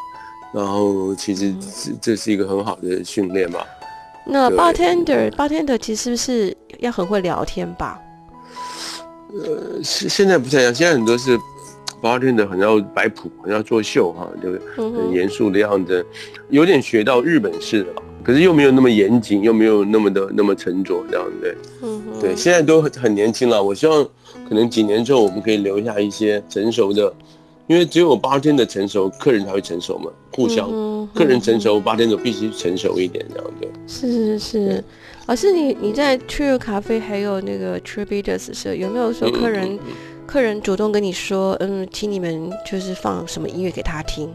[0.53, 3.65] 然后其实这这是一个很好的训练吧。
[4.27, 7.99] 那 bartender bartender 其实是不是要很会聊天吧？
[9.33, 11.35] 呃，现现在不太一样，现在很多是
[11.99, 16.05] bartender 很要摆谱，很要作秀哈，就很严肃的样子，
[16.49, 17.93] 有点学到日本式的，
[18.23, 21.55] 可是又没有那么严谨，又没有那么的那么沉着这样对。
[21.81, 24.03] 嗯对，现在都很很年轻了，我希望
[24.47, 27.11] 可能几年之后我们可以留下一些成熟的，
[27.67, 30.69] 因为只有 bartender 成熟，客人才会成熟嘛，互相，
[31.13, 33.69] 客人成熟，bartender 必须成熟一点这样对。
[33.87, 34.83] 是是是。
[35.27, 36.17] 老师，你你在
[36.59, 39.79] 咖啡还有那个 Tributers 是有没有说客人
[40.25, 44.29] 客人主动跟你说，嗯，请你们就是放什么音乐给他听？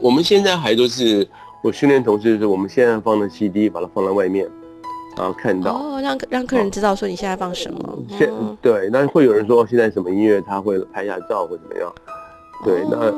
[0.00, 1.26] 我们现在还都是
[1.62, 4.48] 我训练同事，是我们现在放的 CD，把它放在外面，
[5.16, 7.98] 然后看到哦，让让客人知道说你现在放什么。
[8.18, 11.94] 现对，那会有人说现在什么音乐，他会拍下照或怎么样？
[12.64, 13.12] 对，那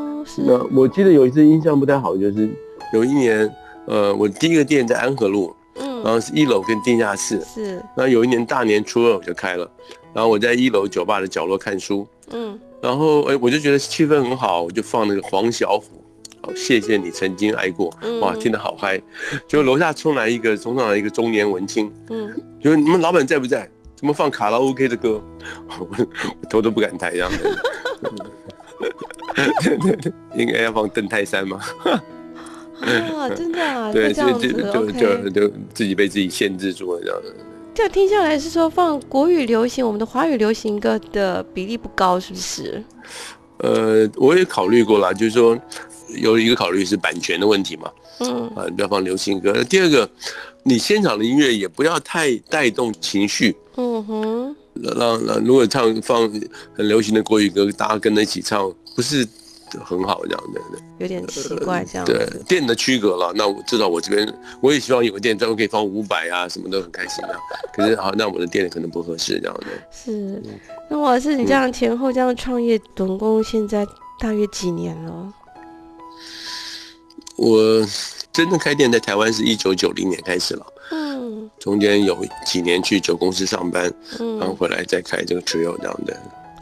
[0.47, 2.49] 那我记得有一次印象不太好，就是
[2.93, 3.51] 有一年，
[3.87, 5.55] 呃，我第一个店在安和路。
[5.77, 7.77] 嗯然后是一楼跟地下室，是。
[7.97, 9.69] 然后有一年大年初二我就开了，
[10.13, 12.61] 然后我在一楼酒吧的角落看书，嗯。
[12.83, 16.14] 然后哎，我就觉得气氛很好，我就放那个黄小琥，哦，
[16.55, 19.01] 谢谢你曾经爱过，哇，听得好嗨。
[19.47, 23.69] 结果楼下冲来一个，冲上来一个中年文青，嗯，就你们老板在不在？
[23.97, 25.23] 怎么放卡拉 OK 的歌？
[25.79, 25.89] 我
[26.51, 27.59] 头都不敢抬，这样子。
[29.63, 31.61] 对对对，应该要放邓泰山吗？
[32.81, 37.35] 啊，真的啊， 对，这样子就就就自己被自己限制住了这样子。
[37.73, 42.85] 这样听下来是说放国语流行，我们的华语流行歌的比例不高，是不是？
[43.59, 45.59] 呃，我也考虑过了，就是说
[46.17, 47.91] 有一个考虑是版权的问题嘛，
[48.21, 49.53] 嗯，啊，不要放流行歌。
[49.65, 50.09] 第二个，
[50.63, 54.57] 你现场的音乐也不要太带动情绪，嗯哼，
[54.97, 56.31] 让让如果唱放
[56.75, 59.27] 很流行的国语歌，大家跟着一起唱，不是。
[59.85, 60.61] 很好，这样的，
[60.99, 63.33] 有点奇怪，这样对店的区隔了。
[63.35, 67.31] 那我知道我这边，我也希望有个店专门可以放五百啊，什么都很开心啊。
[67.75, 69.67] 可是好，那我的店可能不合适这样的。
[69.91, 70.41] 是，
[70.89, 73.85] 那我是你这样前后这样创业，总共现在
[74.21, 75.35] 大约几年了？
[77.37, 77.87] 我
[78.33, 86.17] 真正开店在台湾是一九九零年开始了，嗯，中间有几年去酒公司上班，嗯，然后回来再开这个 trio 这样的，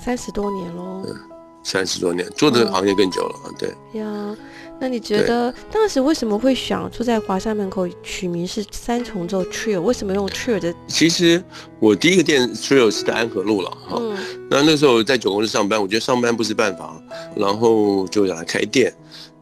[0.05, 1.03] 三十多年喽。
[1.07, 1.17] 嗯
[1.65, 4.37] 三十多年做这个行业更久了，对呀。
[4.81, 9.81] 那你觉得当时为什么会想住在华山门口取名是三重奏 Trio？
[9.81, 10.75] 为什么用 Trio 的？
[10.89, 11.41] 其实
[11.79, 14.03] 我第一个店 Trio 是在安和路了哈。
[14.51, 17.01] 那那时候在酒公司上班，我觉得上班不是办法，
[17.37, 18.93] 然后就想来开店。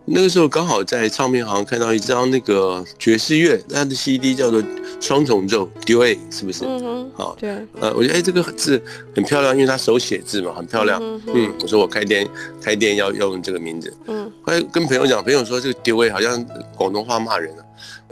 [0.06, 4.62] 那个时候刚好在唱片行看到一张那个爵士乐，它的 CD 叫做
[5.00, 6.64] 双重奏 Duet，是不是？
[6.64, 7.10] 嗯哼。
[7.14, 7.50] 好，对。
[7.78, 8.82] 呃，我觉得哎这个字
[9.14, 11.00] 很漂亮，因为他手写字嘛，很漂亮。
[11.26, 11.52] 嗯。
[11.62, 12.26] 我说我开店
[12.60, 13.94] 开店要要用这个名字。
[14.06, 14.30] 嗯。
[14.42, 16.44] 后来跟朋友讲，朋友说这个 Duet 好像
[16.76, 17.62] 广东话骂人啊，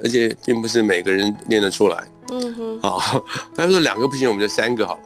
[0.03, 2.07] 而且并不是每个人念得出来。
[2.31, 2.81] 嗯哼。
[2.81, 3.25] 好，
[3.57, 5.01] 他说两个不行，我们就三个好了。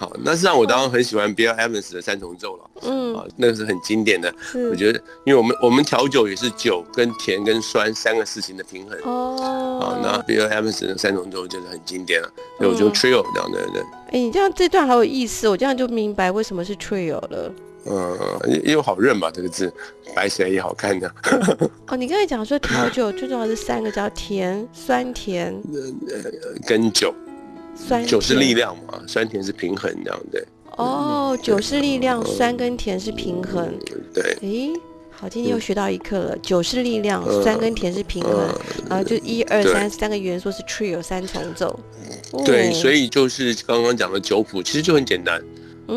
[0.00, 2.70] 好，那是让我当然很喜欢 Bill Evans 的三重奏了。
[2.84, 4.34] 嗯，啊，那个是很经典的。
[4.70, 8.98] 我觉得，因为我们我们调酒也是酒跟甜跟酸三个事情的平衡。
[9.02, 9.78] 哦。
[9.78, 12.32] 啊，那 Bill Evans 的三重奏就是很经典了。
[12.56, 13.84] 所以我就 Trio 这样的人。
[14.06, 17.52] 哎，你这样这段好有意思，我这样就明白为什么是 Trio 了。
[17.84, 18.18] 嗯，
[18.64, 19.70] 因为好认吧，这个字
[20.14, 21.14] 白起来也好看的。
[21.88, 25.54] 哦，你刚才讲说调酒最重要是三个，叫甜、酸、甜。
[26.08, 27.14] 呃，跟酒。
[28.06, 30.44] 酒是力量嘛，酸甜是平衡这样对。
[30.76, 33.70] 哦，酒是力量，酸跟甜是平衡。
[34.14, 34.22] 对。
[34.40, 34.72] 诶，
[35.10, 36.38] 好，今天又学到一课了。
[36.38, 38.48] 酒是力量，酸跟甜是平衡，
[38.88, 41.78] 然后就一二三三个元素是 trio 三重奏。
[42.46, 45.38] 对，所以就是刚刚讲的酒谱其实就很简单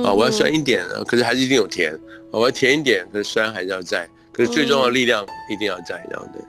[0.04, 1.94] 啊，我要酸一点，可是还是一定有甜；
[2.32, 6.42] 我要甜一点，可是酸还是要在，可是最重要的力量一定要在这样对。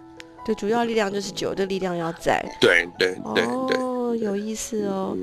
[0.47, 2.45] 对，主要力量就是酒的力量要在。
[2.61, 3.94] 对对对对。
[4.17, 5.17] 有意思哦，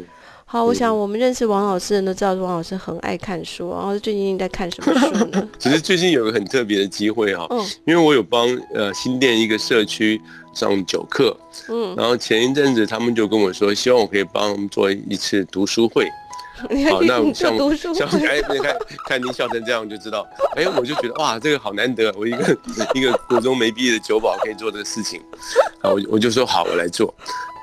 [0.46, 5.50] 好，我想我们认识王老师的人都知道，王老师很爱看书，然后最近在看什么书呢？
[5.58, 10.20] 只是最近有个很特别的机会哈，嗯，因为我有帮呃新店一个社区
[10.54, 11.36] 上九课，
[11.70, 16.06] 嗯，然后前一阵子他们就跟我说，希望我可以帮他们做一次读书会。
[16.90, 17.58] 好，那像
[17.94, 22.58] 像哎，你看看您笑成这样就知道，哎，我就觉得哇，这个好难得，我一个
[22.94, 25.22] 一个国中没毕业的酒保可以做这个事情，
[25.82, 27.14] 啊，我我就说好，我来做。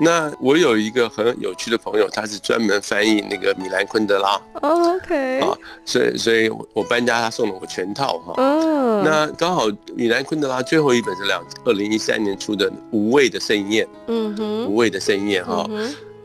[0.00, 8.34] 那我有一个很有趣的朋友，他是专门翻译那个米兰昆德拉，OK，啊，所以所以我搬家，他送了我全套哈。
[8.36, 15.68] 嗯，那刚好米兰昆德拉最后一本是两二零一三年出的《无畏的盛宴》，嗯哼，无畏的盛宴哈。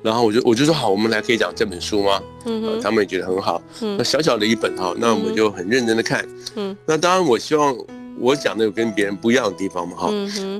[0.04, 2.22] 然后我就我就说好，我们来可以讲这本书吗？
[2.46, 3.62] 嗯他们也觉得很好。
[3.82, 6.28] 嗯，那小小的一本哈，那我们就很认真的看。
[6.56, 7.74] 嗯，那当然我希望
[8.20, 10.12] 我讲的有跟别人不一样的地方嘛哈。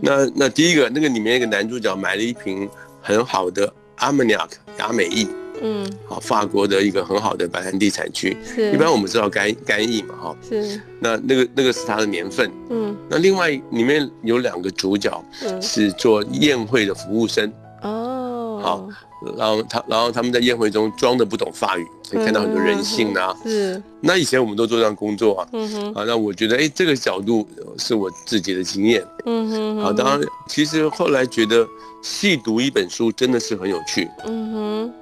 [0.02, 2.70] 那那第一个那个里面一个男主角买了一瓶
[3.02, 4.48] 很好的阿玛尼亚
[4.80, 5.28] 雅美意。
[5.62, 8.36] 嗯，好，法国的一个很好的白兰地产区。
[8.44, 10.36] 是，一般我们知道干干邑嘛，哈。
[10.50, 10.82] 是。
[11.00, 12.50] 那那个那个是它的年份。
[12.70, 12.96] 嗯。
[13.10, 15.24] 那另外里面有两个主角，
[15.62, 17.52] 是做宴会的服务生。
[17.82, 18.60] 哦。
[18.64, 18.90] 好。
[19.38, 23.36] 然后他，然后他们在宴会中装的不懂法语，可以看到很多人性啊。
[23.44, 23.82] 是。
[24.02, 25.48] 那以前我们都做这样工作啊。
[25.54, 25.94] 嗯哼。
[25.94, 27.48] 啊，那我觉得，哎，这个角度
[27.78, 29.06] 是我自己的经验。
[29.26, 29.84] 嗯哼。
[29.84, 31.68] 啊，当然，其实后来觉得
[32.02, 34.10] 细读一本书真的是很有趣。
[34.26, 34.94] 嗯哼。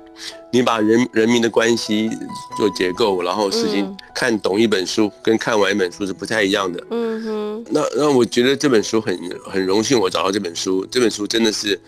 [0.51, 2.09] 你把人人民的关系
[2.57, 6.83] 做结构，然后事情看懂一本书，跟看完一本书是不太一样的。
[6.91, 7.65] 嗯哼。
[7.69, 9.17] 那那我觉得这本书很
[9.49, 10.85] 很荣幸，我找到这本书。
[10.91, 11.79] 这本书真的是。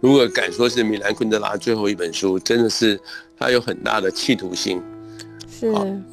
[0.00, 2.98] 如果敢说是米兰昆德拉最后一本书，真的是
[3.38, 4.82] 他有很大的企图心。
[5.50, 5.70] 是，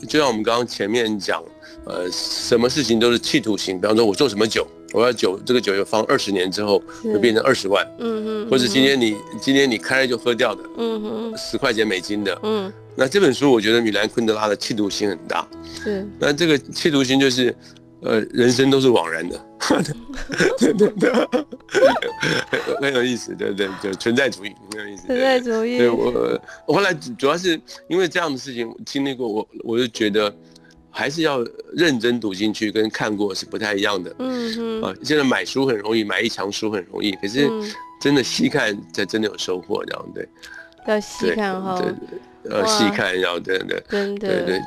[0.08, 1.42] 就像我们刚刚前面讲，
[1.86, 3.80] 呃，什么事情都是企图心。
[3.80, 7.86] 比方说，我做什么酒，我要酒，这个酒要放二十年之后就变成二十万。
[8.00, 8.50] 嗯嗯。
[8.50, 10.64] 或者今天你今天你开了就喝掉的。
[10.78, 11.38] 嗯哼。
[11.38, 12.38] 十块钱美金的。
[12.44, 12.72] 嗯。
[12.96, 15.48] 那这本书我觉得米兰昆德拉的企图心很大。
[15.82, 16.06] 是。
[16.20, 17.56] 那这个企图心就是。
[18.02, 19.46] 呃，人生都是枉然的，
[20.60, 21.12] 对对对，
[22.80, 25.80] 很有意思，对对就，存在主义很有意思，存在主义。
[25.80, 30.32] 对我，后来主要是因为这样的事情经历过，我我就觉得
[30.92, 31.44] 还是要
[31.74, 34.16] 认真读进去，跟看过是不太一样的。
[34.20, 34.84] 嗯嗯。
[34.84, 37.50] 啊，现在买书很容易，买一墙书很容易，可是
[38.00, 40.30] 真的细看才真的有收获，这样对。
[40.86, 41.82] 要细看哈。
[41.82, 43.82] 对，要细看，要真的。
[43.90, 44.28] 真的。
[44.28, 44.62] 对对。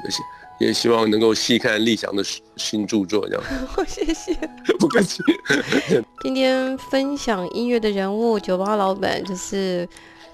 [0.61, 2.23] 也希望能够细看立翔的
[2.57, 3.43] 新著作，这样。
[3.89, 4.33] 谢谢，
[4.79, 5.23] 不客气。
[6.23, 9.89] 今天分享音乐的人物，酒吧老板就是。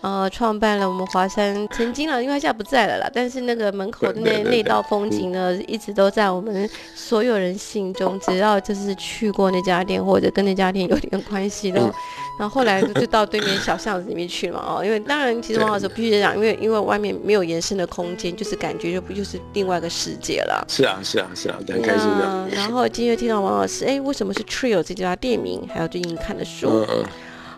[0.07, 3.11] 呃，创办了我们华山，曾经了，因为他现在不在了啦。
[3.13, 8.17] 但是那个门口的那那道风景呢，一直都在我们所有人心中。
[8.21, 11.81] 只要就是去过那家店，或者跟那家店有点关系的，
[12.39, 14.77] 然后后来就到对面小巷子里面去了嘛。
[14.77, 20.65] 哦，因为当然，其实王老师必须讲，因为因为外面没有延伸的空间，就是感觉就不就是另外一个世界了。
[20.69, 22.49] 是啊，是啊，是啊，很开心的。
[22.53, 25.69] 然后今天听到王老师，哎，为什么是 Trio 这家店名？
[25.75, 26.87] 还有最近看的书。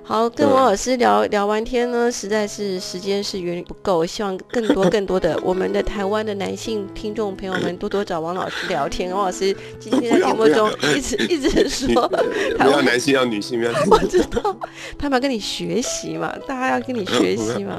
[0.09, 4.07] 好，跟王老师聊聊完天呢，实在是时间是远远不够。
[4.07, 9.15] 希望更多更多的我们的台湾的男性听众朋友们多多找王老师聊天。
[9.15, 12.09] 王老师今天在节目中 一直一直说，
[12.57, 14.57] 台湾男性要女性， 我知道，
[14.99, 17.77] 他们要跟你学习嘛，大家要跟你学习嘛。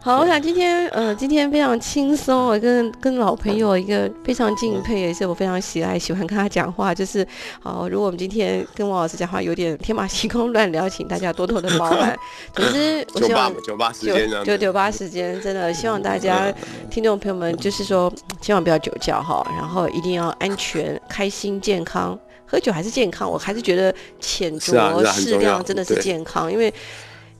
[0.00, 6.94] 好，我想今天，呃，今天非常轻松，我跟跟老朋友一个非常敬佩，也是我非常喜爱、喜欢跟他讲话。
[6.94, 7.26] 就是，
[7.60, 12.16] 好，如果我们今天跟王老师讲话有点天马行空、 乱聊，请大家多多的包涵。
[12.54, 16.50] 总之， 我希望九八时间，九九八时间，真的希望大家
[16.88, 22.16] 听众朋友们，就是说，千万不要酒驾哈，然后一定要安全、开心、健康。
[22.46, 26.72] 喝酒还是健康，我还是觉得浅酌适量真的是健康，因为。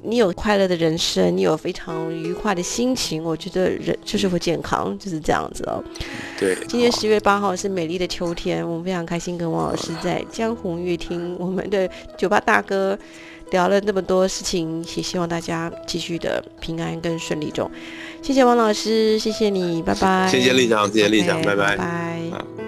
[0.03, 5.83] 你有快乐的人生，你有非常愉快的心情，我觉得人就是会健康，就是这样子哦。
[6.39, 12.97] 对，今天十月八号是美丽的秋天，我们非常开心跟王老师在江湖乐厅，我们的酒吧大哥
[13.51, 17.69] 聊了那么多事情，也希望大家继续的平安跟顺利中。
[18.23, 20.29] 谢谢王老师，谢谢你，拜拜。
[20.31, 21.77] 谢谢立强，谢谢立长，拜拜。
[21.77, 22.68] 拜。